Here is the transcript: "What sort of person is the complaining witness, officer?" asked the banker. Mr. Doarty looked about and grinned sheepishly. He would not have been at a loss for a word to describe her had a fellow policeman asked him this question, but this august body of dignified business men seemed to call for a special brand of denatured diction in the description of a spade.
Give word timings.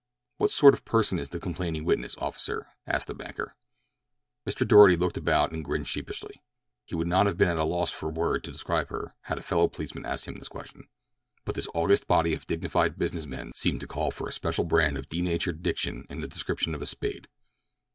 "What 0.37 0.49
sort 0.49 0.73
of 0.73 0.83
person 0.83 1.19
is 1.19 1.29
the 1.29 1.39
complaining 1.39 1.85
witness, 1.85 2.17
officer?" 2.17 2.69
asked 2.87 3.05
the 3.05 3.13
banker. 3.13 3.55
Mr. 4.47 4.67
Doarty 4.67 4.95
looked 4.97 5.15
about 5.15 5.51
and 5.51 5.63
grinned 5.63 5.87
sheepishly. 5.87 6.41
He 6.85 6.95
would 6.95 7.05
not 7.05 7.27
have 7.27 7.37
been 7.37 7.47
at 7.47 7.59
a 7.59 7.63
loss 7.63 7.91
for 7.91 8.07
a 8.09 8.11
word 8.11 8.43
to 8.45 8.51
describe 8.51 8.89
her 8.89 9.13
had 9.25 9.37
a 9.37 9.43
fellow 9.43 9.67
policeman 9.67 10.03
asked 10.03 10.25
him 10.25 10.37
this 10.37 10.47
question, 10.47 10.87
but 11.45 11.53
this 11.53 11.67
august 11.75 12.07
body 12.07 12.33
of 12.33 12.47
dignified 12.47 12.97
business 12.97 13.27
men 13.27 13.51
seemed 13.55 13.81
to 13.81 13.87
call 13.87 14.09
for 14.09 14.27
a 14.27 14.31
special 14.33 14.63
brand 14.63 14.97
of 14.97 15.07
denatured 15.07 15.61
diction 15.61 16.07
in 16.09 16.19
the 16.19 16.27
description 16.27 16.73
of 16.73 16.81
a 16.81 16.87
spade. 16.87 17.27